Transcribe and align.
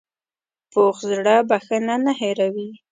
پوخ 0.71 0.95
زړه 1.11 1.35
بښنه 1.49 1.95
نه 2.05 2.11
هېروي 2.19 2.69